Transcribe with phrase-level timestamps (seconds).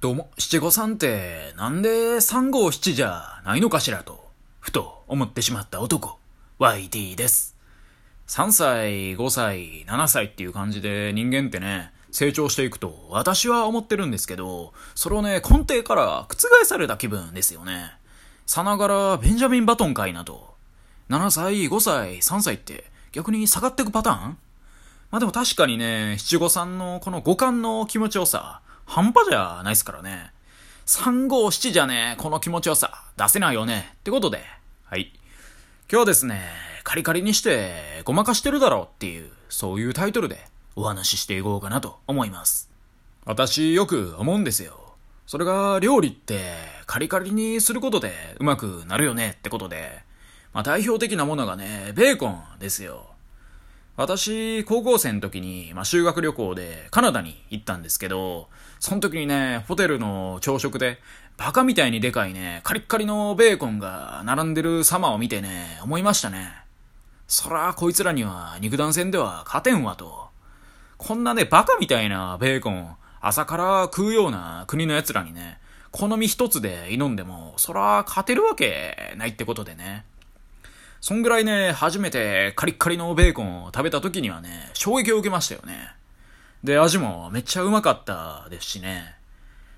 [0.00, 6.18] どうも、七五三って、なんで三五七じゃないのかしらと、ふと思ってしまった男、
[6.58, 7.54] YT です。
[8.26, 17.92] 3歳、5歳、7歳っていう感じで人間ってね、成長していくと私は思ってるんですけど、それをね、根底から覆された気分ですよね。
[18.46, 20.54] さながらベンジャミン・バトンかいなと。
[21.10, 24.38] 7歳、5歳、3歳って逆に下がっていくパターン？
[25.10, 30.32] まあでも確かにね、七五三のこの五感の気持ちよさ、半端じゃないですからね。
[30.86, 33.90] 三五七じゃね、この気持ちよさ、出せないよね。
[33.94, 34.44] ってことで、
[34.84, 35.12] はい。
[35.90, 36.42] 今日はですね、
[36.82, 42.70] カリカリにしてごまかしてるだろうっていう、そういうタイトルでお話ししていこうかなと思います。
[43.24, 44.94] 私よく思うんですよ。
[45.26, 46.54] それが料理って
[46.86, 50.02] カリカリにすることでうまくなるよねってことで、
[50.52, 53.06] まあ代表的なものがね、ベーコンですよ。
[54.00, 61.00] 私、高校生の時に、まあ、修学旅行でカナダに行ったんですけど、その時にね、ホテルの朝食で、
[61.36, 66.50] バカみたいにでかいね、カリッカリのベーコンが並んでる様を見てね、思いましたね。
[67.28, 70.28] そら、こいつらには肉弾戦では勝てんわと。
[70.96, 75.58] こんなね、バカみたいなベーコン、朝から食うような国の奴らにね、
[75.90, 80.06] 好み一つで挑んでも、そら、勝てるわけないってことでね。
[81.00, 85.94] そんぐらいね、初めてカリッカリのベーコンを食べた時にはね、衝撃を受けましたよね。
[86.62, 89.16] で、味もめっちゃうまかったですしね。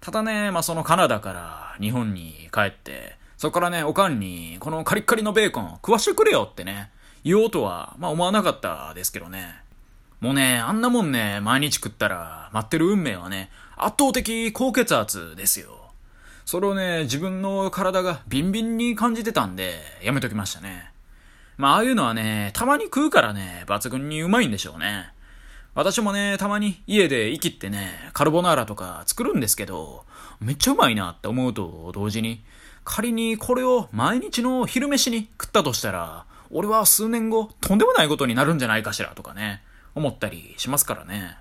[0.00, 6.90] ただね、まあ、そのカナダから日本に帰って、そこからね、おかんに、このカリッカリのベーコン食わしてくれよってね、
[7.22, 9.54] 言おうとは、まあ、思わなかったですけどね。
[10.18, 15.92] もうね、あんなもんね、毎日食ったら、待ってる運命はね、圧倒的高血圧ですよ。
[16.44, 20.93] それをね、自分の体がビンビンに感じてたんで、やめときましたね。
[21.56, 25.12] まあ、ああいうのはね、たまに食うからね、抜群にうまいんでしょうね。
[25.74, 30.04] 私もね、たまに家で生きってね、カルボナーラとか作るんですけど、
[30.40, 32.44] めっちゃうまいなって思うと同時に、
[32.84, 39.62] 仮にこれを毎日の昼飯に食ったとしたら、俺は数年後、とんでもないことになるんじゃないかしらとかね、
[39.94, 41.36] 思ったりしますからね。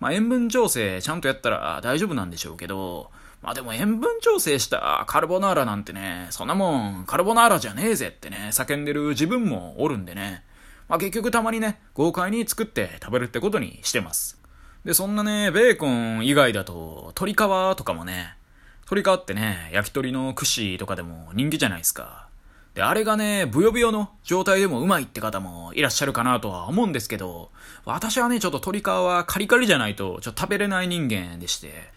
[0.00, 3.10] まあ、塩分調整ちゃんとやったら大丈夫なんでしょうけど、
[3.42, 10.42] まあでも塩分調整したカルボナーラなんてね、そんなもんカルボナーラじゃねえぜってね、叫んでる自分もおるんでね。
[10.88, 14.40] まあ結局たまにね、豪快に作って食べるってことにしてます。
[14.84, 17.36] で、そんなね、ベーコン以外だと、鶏皮
[17.76, 18.34] とかもね、
[18.90, 22.28] 鶏皮ってね、焼き鳥の串とかでも人気じゃないですか。
[22.74, 27.50] で、あれがね、ブヨブヨの状態でもうまいって方もいらっしゃるかなとは思うんですけど、
[27.84, 31.90] 私はね、ちょっと鶏皮はカリカリじゃないと、ちょっと食べれない人間でして、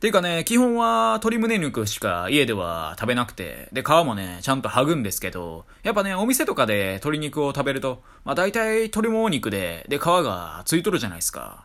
[0.00, 11.64] ていうかね、基本は鶏胸肉しか家では食べなくて、で、皮もね、ちゃんと剥ぐんですけど、やっぱね、お店とかで鶏肉を食べると、まあ大体鶏もも肉で、で、皮がついとるじゃないですか。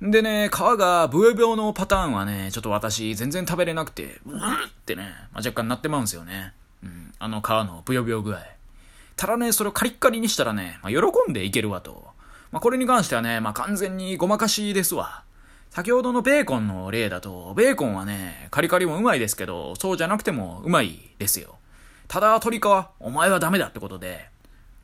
[0.00, 6.52] でね、皮がブヨブヨのパターンはね、ちょっと私全然食べれなくて、うーってね、まあ、若干なってまうんですよね。
[6.84, 8.40] うん、あの皮のブヨブヨ具合。
[9.16, 12.04] ただね、それをカリッカリにしたらね、まあ、喜んでいけるわと。
[12.52, 15.24] まあ、これに関してはね、まあ、完全にごまかしですわ。
[15.70, 21.56] 先ほどのベーコンの例だと、ベーコンはね、カリカリもうまいですけど、そうじゃなくてもうまいですよ。
[22.08, 22.62] ただ、鶏皮、
[23.00, 24.30] お前はダメだってことで、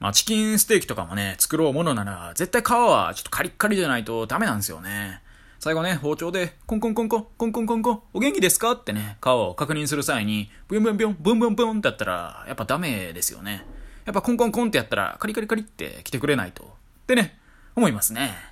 [0.01, 5.23] まあ、チキンステーキとかもね、作ろうものなら、絶対皮はちょっとカリッカリじゃないとダメなんですよね。
[5.61, 13.65] 最後ね、包丁で、コンコンコンコン、コンコンコンコン、お元気ですかってね、皮を確認する際に、ブンブンブン、ブンブンブンってやったら、やっぱダメですよね。
[14.05, 16.65] やっぱコンコンコンってやったら、カリカリカリって来てくれないと。
[16.65, 16.67] っ
[17.07, 17.39] てね、
[17.77, 18.52] 思いますね。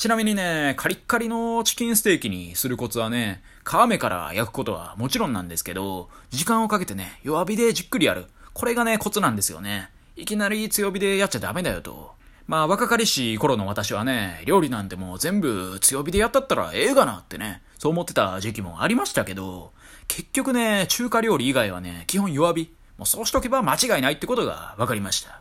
[0.00, 8.24] ちなみにね、カリッカリのチキンステーキにするコツはね、皮目から焼くことはもちろんなんですけど、時間をかけてね、弱火でじっくりやる。
[8.54, 9.90] これがね、コツなんですよね。
[10.16, 12.12] いきなり強火でやっちゃダメだよと。
[12.46, 19.72] まあ、若かりし頃の私はね、料理なんてもう全部強火でやったったらええがなってね、そう思ってた時期もありましたけど、
[20.08, 22.72] 結局ね、中華料理以外はね、基本弱火。
[22.96, 25.30] もうそうしとけば間違いないってことが分かりました。
[25.30, 25.34] っ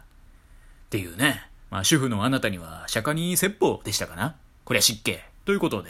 [0.90, 4.36] ていうね、まあ主婦のあなたには釈迦に説法でしたかな
[4.70, 5.18] こりゃ湿気。
[5.46, 5.90] ということで。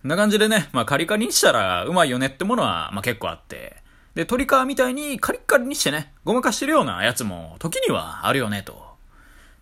[0.00, 3.76] こんな感じでね、まあカリカリにしたらうまいよねってものは、まあ結構あって。
[4.14, 8.82] で、鶏皮みたいにカリッカリにしてね、ごまかしてるようなやつも時にはあるよねと。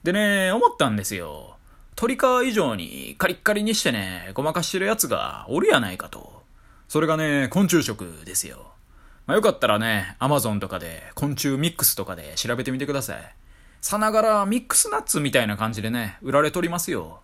[0.04, 1.56] でね、思ったんですよ。
[2.00, 6.44] 鶏皮以上にカリッカリにしてね、ごまかしてるやつがおるやないかと。
[6.86, 8.70] それがね、昆虫食ですよ。
[9.26, 13.34] まあよかったらね、アマゾンとかで昆虫ミックスとかで調べてみてください。
[13.80, 17.18] さながらミックスナッツみたいな感じでね、売られとりますよ。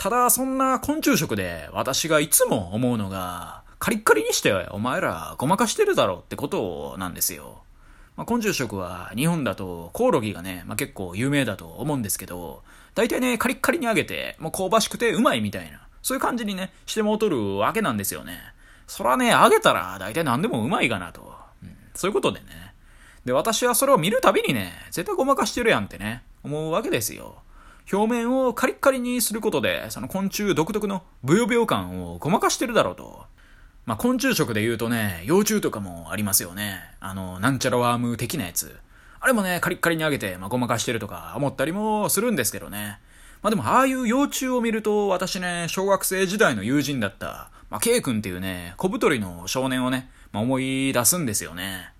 [0.00, 7.64] ただ、そんな昆虫食で私がいつも思うのが、カリッカリにしてお前らごまかしてるだろうってことなんですよ。
[8.16, 12.62] まあ、昆虫食は日本だとコオロギがね、まあ、結構有名だと思うんですけど、
[12.94, 18.40] 大体ね、カリッカリに揚げて、もう香ばしくてうまいみたいな、そういう感じにね、してもうとるわけなんですよね。
[18.86, 21.30] そらね、あげたら大体何でもうまいがなと。
[21.62, 22.46] うん、そういうことでね。
[23.26, 27.42] で、私はそれを見るたびにね、絶対ごまかしてるやんってね、思うわけですよ。
[27.92, 33.24] 表面をカリッカリにすることで、その昆虫独特のブヨブヨ感をごまかしてるだろうと。
[33.86, 36.80] まあ、昆虫食で言うとね、幼虫とかもありますよね。
[37.00, 38.78] あの、なんちゃらワーム的なやつ。
[39.18, 43.00] あれもね、カリッカリに揚げて、まあ、ごまかしてるとか思ったりもするんですけどね。
[43.42, 51.92] まあでも、ああいう幼虫を見ると、私ね、小学生時代の友人だった、まあ、K 君っていうね、小太りの少年をね、まあ、思い出すんですよね。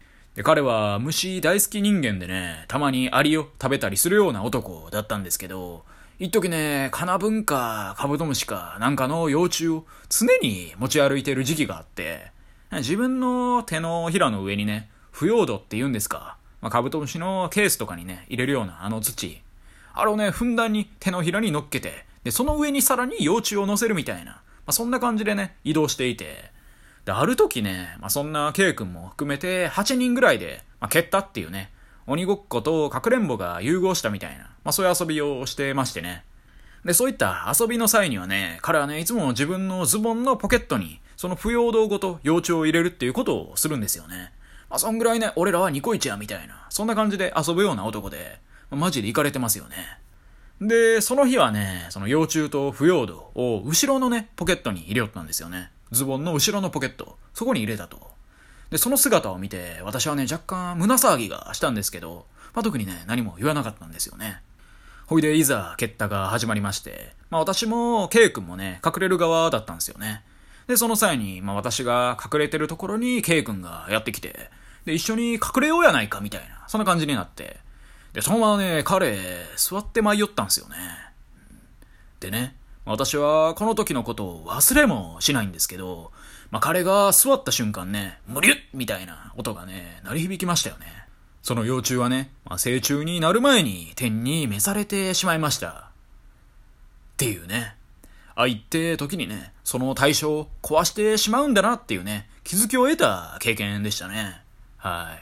[0.45, 5.85] 彼は虫大好き人間でね、たまにアリを食べたりするような男だったんですけど、
[6.21, 12.31] 一時ね、カナブンかカブトムシかなんかの幼虫を常に持ち歩いてる時期があって、
[12.73, 16.37] 自分の手のひらの上にね、腐葉土って言うんですか。
[16.61, 19.43] まあ、カブトムシのケースとかにね、入れるようなあの土。
[19.93, 26.53] あれをね、ふんだんに手のひらに乗っけて、で、その上にさらに幼虫を乗せるみたいな、まあ、そんな感じでね、移動していて、
[27.05, 31.71] で、ある時ね、まあ、そんな K 君も含めて8人ぐらいで、まあ、蹴ったっていうね、
[32.07, 36.25] 鬼ごっことかくれんぼが融合したみたいな、まあそういう遊びをしてましてね。
[36.85, 44.33] で、そういった遊びの際にはね、彼はね、いつも自分のズボンのポケットに、その不要道ごと幼虫を入れるっていうことをするんですよね。
[44.69, 49.77] まあそんぐらいね、俺らはニコイチや、みたいな、そんな感じで遊ぶような男で、まあ、マジで行かれてますよね。
[50.61, 55.71] で、その日はね、その幼虫と腐葉土を後ろのね、ポケットに入れよったんですよね。
[55.91, 58.11] ズボンの後ろのポケット、そこに入れたと。
[58.71, 64.43] で、その姿を見て、私はね、若干胸騒ぎがしたんですけど、まあ、特にね、何も言わなかったんですよね。
[65.07, 70.23] ほいで、いざ、結果が始まりまして、まあ私も、K 君もね、隠れる側だったんですよね。
[70.69, 74.51] で、その際に、まあ私が隠れてるところに K 君がやってきて、
[74.85, 77.59] で、一緒に隠れようやないか、みたいな、そんな感じになって、
[78.13, 79.19] で、そのままね、彼、
[79.57, 80.77] 座って舞い寄ったんですよね。
[82.21, 82.55] でね、
[82.91, 86.11] 私はこの時のことを忘れもしないんですけど、
[86.51, 90.87] まあ、彼が座った瞬間ね、無理みたいな音がね、鳴り響きましたよね。
[91.41, 95.69] その幼虫はね、まあ、成虫になる前に天に召されてしまいました。
[95.69, 95.73] っ
[97.17, 97.77] ていうね。
[98.35, 104.43] 愛って時にね、その対象を壊してしまうんだなっていうね、気づきを得た経験でしたね。
[104.79, 105.17] は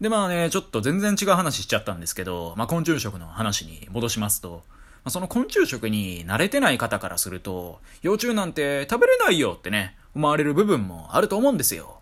[0.00, 0.02] い。
[0.02, 4.62] でまあね、ちょっと全然違う話しちゃったんですけど、まあ昆虫食の話に戻しますと、
[5.04, 11.98] まあ、その昆虫食に慣れてない方からすると、幼虫なんて食べれないよってね、思われる部分もあると思うんですよ。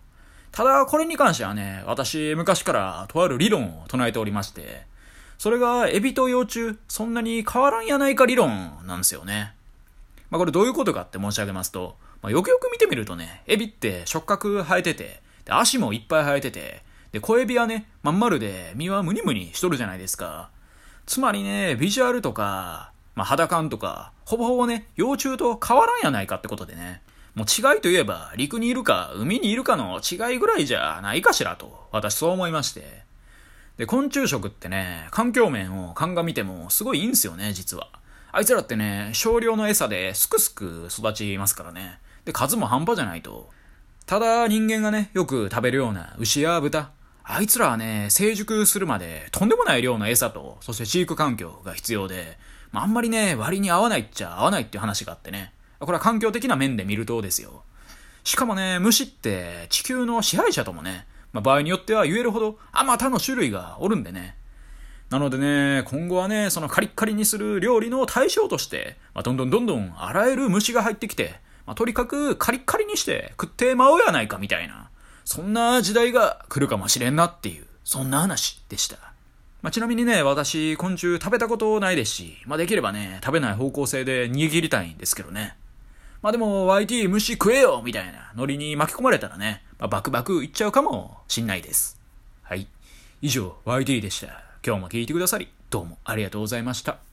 [0.53, 4.85] ただ、これに関してはね、私、昔からとある理論を唱えておりまして、
[5.37, 9.53] それが、エビと幼虫、そんなに変わらんやないか理論なんですよね。
[10.29, 20.49] まあ、これどういうことかって申し上げますと、まあ、よくよく見てみるとね、エビって触覚生えてて、で足もいっぱい生えてて、で、小エビはね、まん丸で身はムニムニしとるじゃないですか。
[21.05, 27.01] つまりね、ビジュアルとか、まあ、肌感とか、ほぼほぼね、幼虫と変わらんやないかってことでね。
[27.35, 33.03] もう違いといえば、陸にいるか、海にいるかの違いぐらいじゃないかしらと、私そう思いまして。
[33.77, 37.87] で、昆虫食ってね、環境面を鑑みてもすごいいいんすよね、実は。
[38.31, 41.99] あいつらってね、少量の餌ですくすく育ちますからね。
[42.25, 43.49] で、数も半端じゃないと。
[44.05, 46.91] ただ、人間がね、よく食べるような牛や豚。
[47.23, 52.37] あいつらはね、成熟するまでとんでもない量の餌と、そして飼育環境が必要で、
[52.73, 55.53] まあ、あんまりね、割に合わないっちゃ合わないっていう話があってね。
[55.79, 57.63] これは環境的な面で見るとですよ。
[58.23, 64.35] しかもね、虫って地球の支配者ともね、まあ、場合によっては言えるほどあまたの種類がおるんでね。
[65.09, 71.35] なのでね、今後はね、そのカリッカリにする料理の対象として、まあ、どんどんどんどんあらゆる虫が入ってきて、
[71.67, 74.89] まあ、とにかくカリッカリにして食ってまおうやないかみたいな、
[75.25, 79.12] そんな時代が来るかもしれんなっていう、そんな話でした。
[79.63, 85.55] まあ、ちなみにね、私、昆虫食べたことないですし、まあ、できればね、食べない方向性で逃げ切りたいんですけどね。
[86.21, 91.97] まあでも、YT 虫食えよみたいなノリに巻き込まれたらね、まあ、バクバクいっちゃうかもしんないです。
[92.41, 92.67] はい。
[93.21, 94.43] 以上、YT でした。
[94.65, 97.03] 今日も聞いてくださり、どうもありがとうございました。